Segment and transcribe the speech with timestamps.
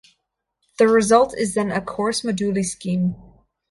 [0.79, 3.15] The result is then a "coarse moduli scheme".